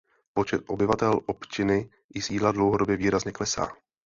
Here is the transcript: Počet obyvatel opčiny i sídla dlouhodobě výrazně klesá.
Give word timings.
Počet 0.33 0.63
obyvatel 0.67 1.19
opčiny 1.27 1.89
i 2.13 2.21
sídla 2.21 2.51
dlouhodobě 2.51 2.97
výrazně 2.97 3.31
klesá. 3.31 3.67